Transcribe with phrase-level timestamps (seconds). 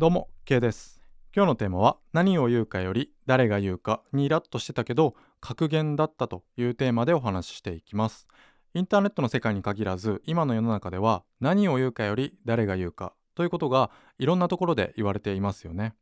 [0.00, 1.02] どうも K です。
[1.36, 8.26] 今日のテーマは何を言うかより誰が言うかにイラッとしてたけど格言だったというテーマでお話ししていきます。
[8.72, 15.92] インターネットの世界に限らず今の世の中では何を言うかより誰が言うかということがいろんなところで言われていますよね。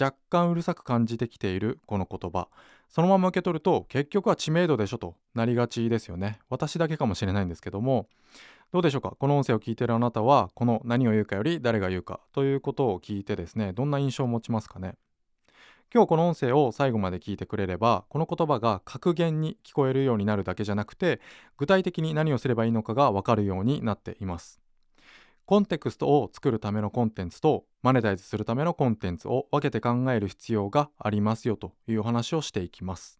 [0.00, 2.46] 若干うるさく感じてきているこの言葉。
[2.88, 6.38] そのまま受け取ると結局は知名度でしょとなりがちですよね。
[6.50, 8.06] 私だけかもしれないんですけども。
[8.72, 9.16] どうでしょうか？
[9.18, 14.94] この音声を聞いているあなたはこの何を言うかより誰が言うかということを聞いてですねどんな印象を持ちますかね？
[15.92, 21.20] 今日この音声を最後まで聞いてくれればこの言葉が格言に聞こえるようになるだけじゃなくて
[21.56, 24.60] 具体的に何をすればいいのかがわかるようになっています。
[25.46, 33.19] コンテクストを作るためのコンテンツとマネタイズするためのコンテンツを分けて考える必要がありますよというお話をしていきます。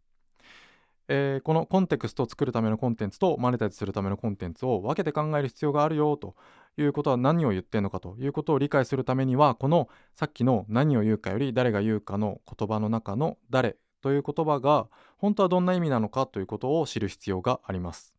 [1.12, 6.36] えー、このコンテクストを作るためのコンテンツとマネタイズするためのコンテンツを分けて考える必要があるよと
[6.78, 14.86] いうことは何を言ってるのかということを理解するためにはこのさっきの何を言うかより誰が言うかの言葉の中の誰という言葉が
[15.18, 18.14] 本当はどんな意味なのかということを知る必要があります。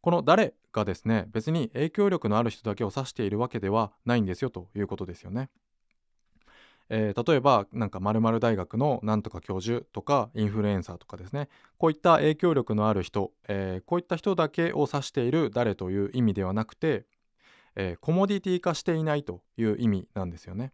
[0.00, 5.48] この誰がですね別に影響力のある人だけを指しているわけではないんですよということですよね。
[6.88, 11.48] えー、例えばなんか〇〇大学のなんとか教授とかインフルエンサーとかですね
[11.78, 17.04] こういった影響力のある人、えー、こういった人だけを指している誰という意味ではなくて、
[17.74, 20.72] えー、コモディティ化していないという意味なんですよね。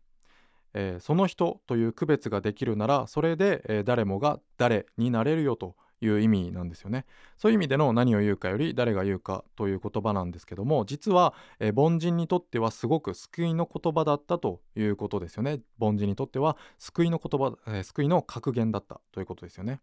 [0.75, 7.07] えその人という区別ができるならそれで、え誰もが誰になれるよという意味なんですよね。
[7.39, 15.61] そういう意味での何を言うかより誰が言うかという言葉なんですけども実は、えー、凡人にとってはすごく救いの言葉だったということですよね。
[15.79, 19.81] 凡人にとっては救いの言葉、えー、救いの格言だったということですよね。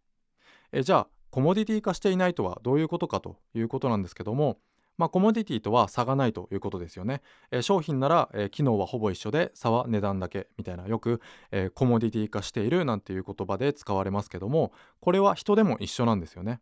[0.71, 4.57] えー、じゃあコモディティ化していないとはどういうことかということなんですけども
[4.99, 7.21] まあ、コモディティとは差がないということですよね。
[7.51, 16.59] えー、商品なら、えー、機能はほぼ一緒で差は値段だけみたいなよく、えー、コモディティ化しているなんていう言葉で使われますけどもこれは人でも一緒なんですよね。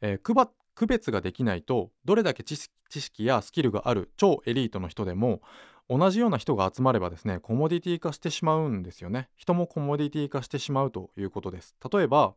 [0.00, 2.56] え区別ができないとどれだけ知
[2.88, 5.42] 識やスキルがある超エリートの人でも
[5.88, 12.34] 同じような人が集まればですねコモディティ化してしまうんですよね人もコモディティ化してしまうということです例えば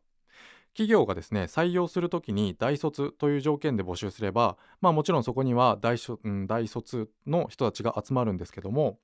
[0.76, 9.00] 企業がですね採用するときに大卒という条件で募集すればまあもちろんそこには大,、うん、大卒の人たちが集まるんですけども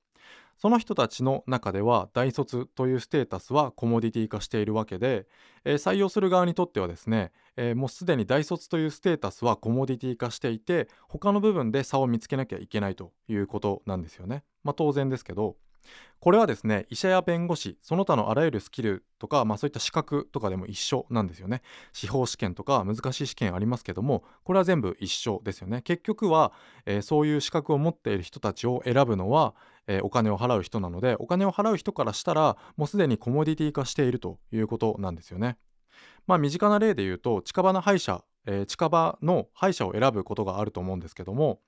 [0.58, 5.26] その人たちの中では大卒というステータスはコモディティ化しているわけで、
[5.64, 14.44] えー、採用する側にとってはですね、えー、もうすでに大卒というステータスはコモディティ化していて他の部分で差を見つけなきゃいけないということなんですよね。
[14.62, 15.56] まあ、当然ですけど
[16.22, 21.62] これはですね医者や弁護士その他のあらゆるスキルとか、まあ、そういった資格とかでも一緒なんですよね。
[21.92, 25.82] 司法試験とか難しい試験ありますけどもこれは全部一緒ですよね。
[25.82, 26.52] 結局は、
[26.86, 29.54] えー、そういう資格を持っている人たちを選ぶのは、
[29.88, 35.56] えー、お金を払う人なのでお金を払う人からしたらもうすでにコモディティ化しているということなんですよね。
[36.28, 41.58] まあ身近な例で言うと近場の歯医者、えー、近場の歯医者を選ぶことがあると思うんですけども、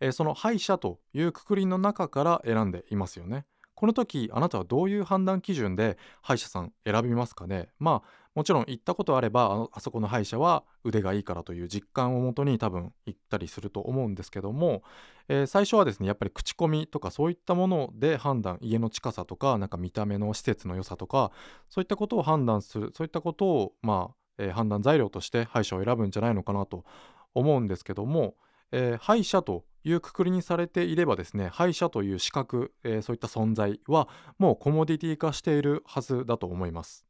[0.00, 3.44] えその歯医者というくくりの中から選んでいますよね。
[3.78, 7.68] この時あなたはどういう判断基準で歯医者さん選びますかね？
[7.78, 14.82] まあもちろん行ったことあればああそこの歯医者は腕がいいからという実感をもとに多分行ったりすると思うんですけども、
[15.28, 21.30] えー、最初はですねやっぱり口コミとかそういったもので判断家の近さとかなんか見た目の施設の良さとか
[21.68, 26.84] そういったことを判断するそういったことをまあ、えー、判断材料として歯医者を選ぶんじゃないのかなと
[27.32, 28.34] 思うんですけども、
[28.72, 34.08] えー、歯医者というくくりにされていればですね歯医者という資格、えー、そういった存在は
[34.38, 37.06] もうコモディティ化しているはずだと思います。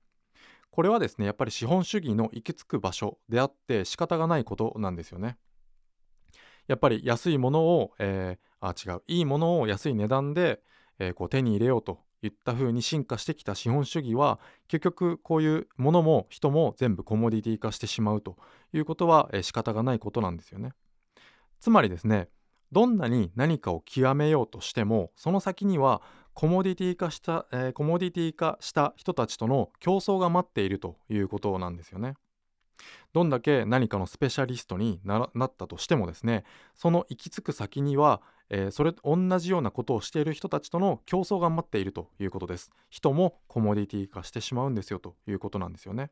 [0.70, 5.36] これはですねやっぱり資本主義の行き着く場所であって仕方がないことなんですよね。
[6.68, 10.60] やっぱり安いものを、えー、あ違ういいものを安い値段で、
[10.98, 18.36] えー、こう手に入れようといった風に進化してきた資本主義は結局こういうものも人も全部コモディティ化してしまうと
[18.72, 20.72] いうことは、えー、仕方がないことなんですよね。
[21.60, 22.28] つまりですね
[22.72, 26.02] どんなに何かを極めようとしてもその先には
[26.34, 32.14] コモディティ化した、えー、コモディティ化した人たちとの競争が待っているということなんですよね。
[33.12, 36.44] どんだけ何かのスペシャリストになったとしてもですね
[36.76, 46.10] その行き着く先には、えー、それ同じようなことをしている人たちとの競争が待っているということです人もコモディティ化してしまうんですよということなんですよね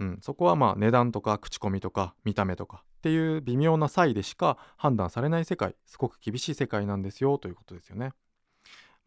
[0.00, 8.12] うん、そこはまあ値段とか口コミとか見た目とかっていう微妙な差異でしか判断されない世界すごく厳しい世界なんですよということですよね。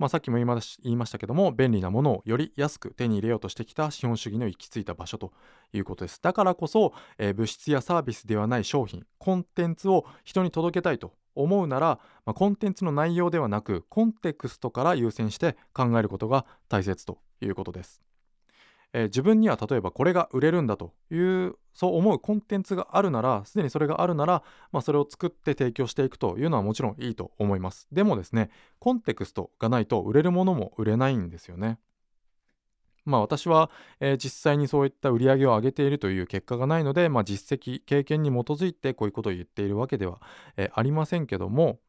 [0.02, 0.48] まあ、さっきも言
[0.92, 5.32] いましたけども便利なものをより安く手に入れようとしてきた資本主義の行き着いた場所と
[5.74, 18.02] いうことですだからこそ、えー、物質やサービスではない商品コンテンツを人に届けたいと思うなら、まあ、コンテンツの内容ではなくコンテクストから優先して考えることが大切ということです。
[18.94, 27.88] えー、自分には例えばこれが売れるんだというそう思うコンテンツがあるならすでにそれがあるなら、まあ、それを作って提供していくというのはもちろんいいと思います。
[27.92, 28.50] でもですね
[28.80, 31.80] コンテクストがないと売れるものも売れないんですよね。
[33.04, 40.22] まあ私は、えー、実際にそういった売り上げを上げているという結果がないので、まあ、実績経験に基づいてこういうことを言っているわけでは、
[40.56, 41.80] えー、ありませんけども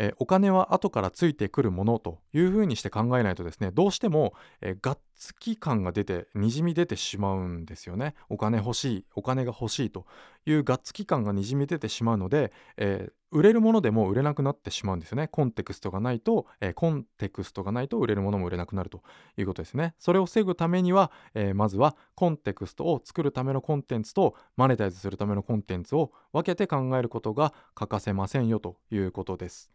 [0.00, 4.32] えお金は後からついてくるものというふうにして考えないとですねどうしても、
[4.62, 8.14] えがっつき感が出てにじみ出てしまうんですよね。
[8.30, 10.06] お金欲しいお金が欲しいと
[10.46, 15.28] いうがっつき感がにじみ出てしまうので、えー、売れるものでも売れなくなってしまうんですよね。
[15.28, 19.02] コンテクストがないと、えー、コンテクストがないと売れるものも売れなくなると
[19.36, 19.94] いうことですね。
[19.98, 29.70] それを防ぐためには、えー、まずはコンテクストを作るためのコンテンツとマネタイズするためのコンテンツを分けて考えることが欠かせませんよということです。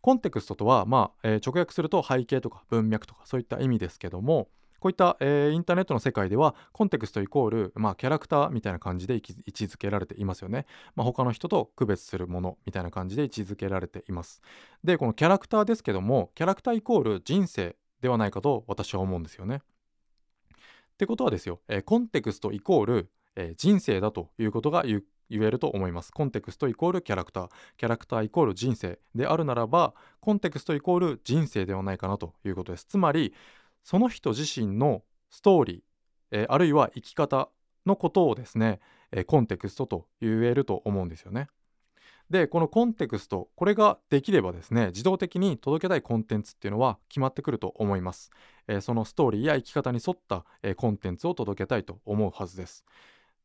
[0.00, 4.48] コンテクストとは、まあえー、直訳すると背景とか文脈とかそういった意味ですけども
[4.80, 9.34] こういった、えー、インターネットの世界ではコンテクストイコール、まあ、キャラクターみたいな感じで位置
[9.64, 10.66] づけられていますよね、
[10.96, 14.40] まあ、他の人と区別するものみたいな感じで位置づけられています。
[14.82, 19.56] でこのキャラクターですけどもキャラクターイコール人生ではないかと私は思うんですよね。
[19.56, 26.12] ってことはですよ、えー、コンテクストイコール、えー、人生だということが言言えると思います。
[26.12, 32.84] コンテクストイコールキャラクター、キャラクターイコール人生であるならば、コンテクストイコール人生ではないかなということです。
[32.84, 33.32] つまり、
[33.82, 35.80] その人自身のストーリー、
[36.32, 37.48] えー、あるいは生き方
[37.86, 38.80] のことをですね、
[39.12, 41.48] えー、コンテクストと言えると思うんですよね。
[42.30, 48.30] でこのコンテクストこれができればですね自動的に届けたいコンテンツっていうのは決まってくると思います、
[48.68, 52.84] えー、そのストーリーや生き方に沿った、えー、コンテンツを届けたいと思うはずです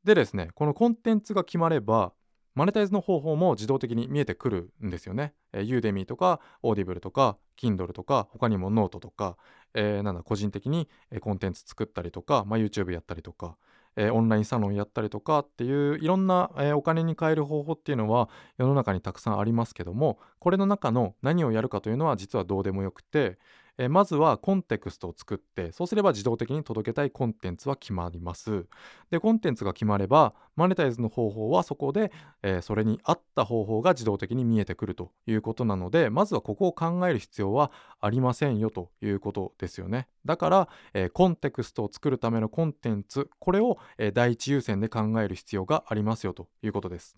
[0.06, 2.14] でですねこのコンテンツが決まれば
[2.54, 5.34] マネタイズの方法も自動的に見えてくるんですよね。
[5.52, 9.36] えー、 Udemy とか Audible とか Kindle とか他にもノートとか、
[9.74, 10.88] えー、なんだ個人的に
[11.20, 13.58] コンテンツ作ったりとか、まあ、YouTube やったりとか、
[13.98, 23.38] えー、オンラインサロンやったりとかっていういろんな、えー、お金に換える方法っていうのは世の中にたくさんありますけどもこれの中の何をやるかというのは実はどうでもよくて、
[23.78, 28.66] えまずはコンテクストを作ってそうすれば自動的に届けたいコンテンツは決まります。
[29.12, 32.12] でコンテンツが決まればマネタイズの方法はそこで、
[32.42, 40.08] えー、それに合った方法が自動的に見えてくるということなのでまずはここを考える必要はありませんよということですよね。
[40.26, 47.18] だから、えー、コンテクストを作るためのコンテンツこれを、えー、第一優先で考える必要がありますよということです。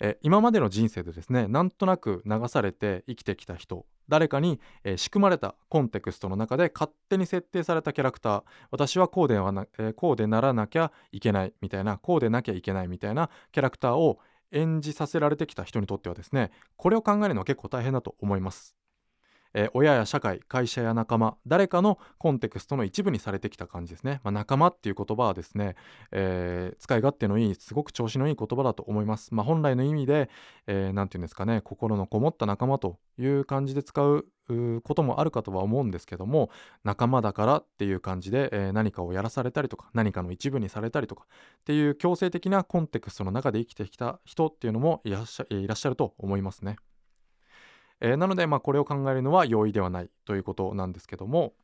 [0.00, 8.42] え今までの人生でですねなんとなく流されて生きてきた人誰かに、えー、仕組まれたコンテクストの中で勝手に設定されたキャラクター。
[8.70, 14.18] 私はこうではな、えー、こうでならなきゃいけないみたいなこうでなきゃいけないみたいなキャラクターを
[14.52, 18.74] 演じさせられてきた人にとってはですねこれを考えるのは結構大変だと思います。
[19.54, 25.76] えー、親や社会会社や仲間誰かのコンテクストの一部にされてきた感じですね、まあ、仲間っていう言葉はですね、
[26.12, 30.30] えー、使い勝手のいいすごく調子のいい言葉だと思います、まあ、本来の意味で
[30.66, 34.26] 何、えー、て言うんですかね心のこもった仲間という感じで使う
[34.82, 36.50] こともあるかとは思うんですけども
[36.84, 46.76] 仲間だからっていう感じで、えー、何かをやらされたりとか何かの一部にされたりとかっていう強制的なコンテクストの中で生きてきた人っていうのもいらっしゃると思いますね。
[48.00, 51.54] えー、なので、まあ、これを考えるのは容易ではないということなんですけども。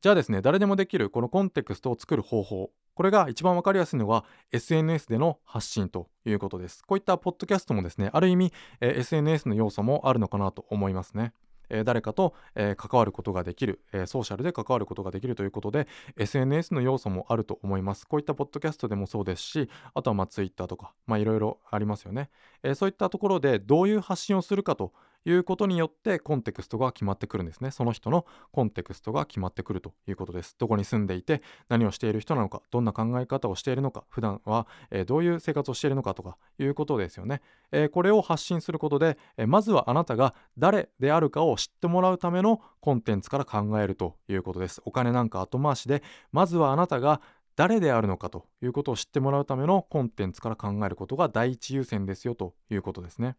[0.00, 6.82] じゃあですね誰でもできるこのコンテクストを作る方法これが一番分かりやすいのが SNS での発信ということです。
[6.84, 11.32] こういったポッドキャストもですねある意味、えー、SNS の要素もあるのかなと思いますね。
[11.72, 18.06] え誰かと、え関わることができる、えソーシャルで関わることができるということで SNS の要素もあると思います。
[18.06, 22.28] こういったポッドキャストでもそうですしあとはまあ Twitter とかまあいろいろありますよね、
[22.62, 24.92] えそういったところでどういう発信をするかと
[25.24, 27.70] いうことによってコンテクストが決まってくるんですね。
[27.70, 30.56] その人のコンテクストが決まってくるということです。
[30.58, 44.82] どこに住んでいて何をしている人なのかどんな考え方をしているのか普段は、えー、どういう生活をしているのかとかいうことですよね、えー、これを発信することで、えー、まずはあなたが誰であるかを知ってもらうためのコンテンツから考えるということです。
[44.84, 46.02] お金なんか後回しで
[46.32, 47.20] まずはあなたが
[47.56, 53.36] 誰であるのかということを知ってもらうためのコンテンツから考えることが第一優先ですよということですね。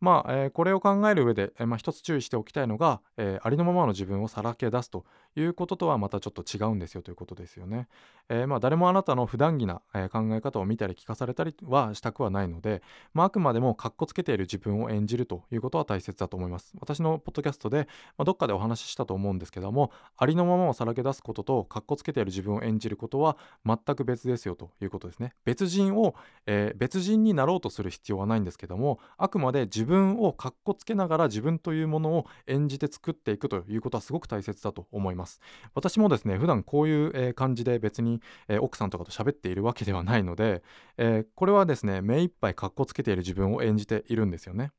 [0.00, 5.04] まあ、えー、これを考える上で、えー、まあ、一つ注意しておきたいのが、えー、ありのままの自分をさらけ出すと
[5.36, 7.88] いうこととはまたちょっと違うんですよということですよね。
[8.28, 12.82] えまあ、誰もあなたの普段着な、え考え方を見たり聞かされたりはしたくはないので、
[13.14, 16.74] まあ、あくまでもかっこつけている自分を演じるということは大切だと思います。
[16.80, 25.34] 私のポッドキャストで、まあ、どっかでお話ししたと思うんですけども、ありのままをさらけ出すこととかっこつけている自分を演じることは全く別ですよということですね。
[25.44, 26.14] 別人を、
[26.46, 35.40] え別人になろうとする必要はないんですけども、あくまで自分をかっこつけながら自分というものを演じて作っていくということはすごく大切だと思います
[35.74, 40.62] 私もですね普段こういう、え感じで別に、え奥さんとかと喋っているわけではないので、
[40.96, 44.72] えこれはですね目いっぱいかっこつけている自分を演じているんですよね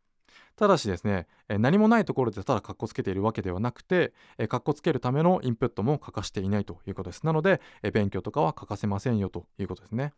[0.60, 7.26] ただしですね、え何もないところでただかっこつけているわけではなくて、えかっこつけるためのインプットも欠かしていないということです。
[7.26, 10.14] なので、え勉強とかは欠かせませんよということですね。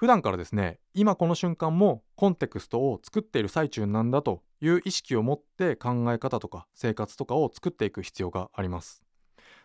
[0.00, 9.02] 普段からですね今この瞬間もコンテクストを作っている最中なんだという意識を持って考え方とか生活とかを作っていく必要があります。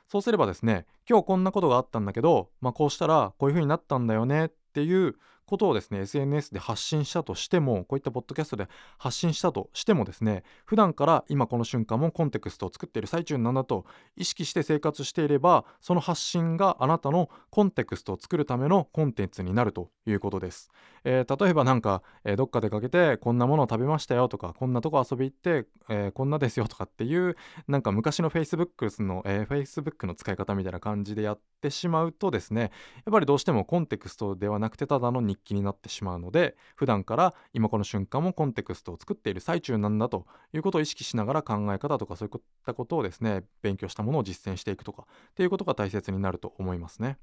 [0.10, 5.16] そうすればですね今日こんなことがあったんだけど、まあ、こうしたらこういうふうになったんだよねっていう
[5.46, 13.86] ことをですね SNS で発信したとしてもこういったポッドキャストで発信したとしてもですね普段から今この瞬間もコンテクストを作っている最中なんだと
[14.16, 20.70] 意識して生活していればその発信があなたのコンテクストを作るためのコンテンツになるということです、
[21.04, 27.36] えー、例えばなんか、えー、どっか出かけてこんなものを食べましたよとかこんなとこ遊び行って、えー、こんなですよとかっていう
[27.68, 32.72] なんか昔の Facebook の、えー、Facebook の使い方みたいな感じでやってしまうとですねやっ
[33.12, 47.18] ぱりどうしてもコンテクストではなくてただの日記になってしまうので普段から今この瞬間もコンテクストを作っている最中なんだということを意識しながら考え方とかそういったことをですね勉強したものを実践していくとかっていうことが大切になると思いますね。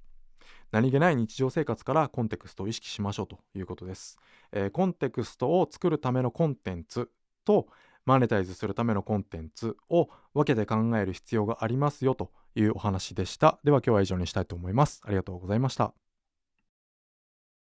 [0.71, 4.19] 何気ない日常生活からコンテクストを意識しましょうということです。
[4.53, 7.11] えー、コンテクストを作るためのコンテンツ
[7.45, 7.69] と
[8.05, 13.61] マネタイズするためのコンテンツを分けて考える必要がありますよというお話でした。
[13.65, 15.03] では今日は以上にしたいと思います。
[15.05, 16.02] ありがとうございました。